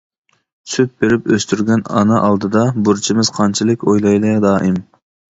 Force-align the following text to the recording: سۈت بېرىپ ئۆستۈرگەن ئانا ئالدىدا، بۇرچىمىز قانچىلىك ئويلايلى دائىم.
سۈت 0.75 0.93
بېرىپ 1.03 1.27
ئۆستۈرگەن 1.33 1.83
ئانا 1.99 2.21
ئالدىدا، 2.29 2.63
بۇرچىمىز 2.87 3.29
قانچىلىك 3.35 3.85
ئويلايلى 3.91 4.33
دائىم. 4.47 4.81